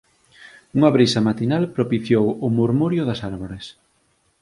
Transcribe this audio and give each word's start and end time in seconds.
Unha 0.77 0.93
brisa 0.95 1.25
matinal 1.27 1.63
propiciou 1.77 2.25
o 2.45 2.47
murmurio 2.57 3.03
das 3.09 3.19
árbores. 3.31 3.65